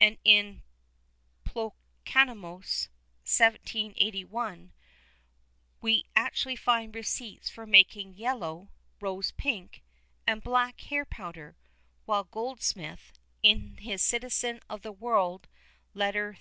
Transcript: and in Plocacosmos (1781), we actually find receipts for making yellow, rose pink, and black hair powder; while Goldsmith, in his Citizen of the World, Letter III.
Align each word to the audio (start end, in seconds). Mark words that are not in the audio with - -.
and 0.00 0.18
in 0.24 0.62
Plocacosmos 1.44 2.88
(1781), 3.22 4.72
we 5.80 6.04
actually 6.16 6.56
find 6.56 6.92
receipts 6.96 7.48
for 7.48 7.66
making 7.68 8.12
yellow, 8.14 8.72
rose 9.00 9.30
pink, 9.30 9.84
and 10.26 10.42
black 10.42 10.80
hair 10.80 11.04
powder; 11.04 11.56
while 12.04 12.24
Goldsmith, 12.24 13.12
in 13.44 13.76
his 13.76 14.02
Citizen 14.02 14.58
of 14.68 14.82
the 14.82 14.90
World, 14.90 15.46
Letter 15.94 16.30
III. 16.30 16.34